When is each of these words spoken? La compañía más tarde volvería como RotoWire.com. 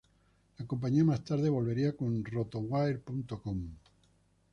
La 0.57 0.65
compañía 0.65 1.03
más 1.03 1.23
tarde 1.23 1.47
volvería 1.47 1.95
como 1.95 2.23
RotoWire.com. 2.23 3.67